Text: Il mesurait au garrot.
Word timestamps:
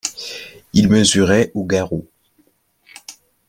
Il 0.73 0.89
mesurait 0.89 1.51
au 1.53 1.63
garrot. 1.63 2.07